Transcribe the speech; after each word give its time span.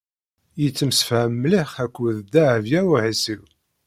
Yettemsefham 0.61 1.31
mliḥ 1.41 1.69
akked 1.83 2.17
Dehbiya 2.33 2.81
u 2.91 2.91
Ɛisiw. 3.03 3.43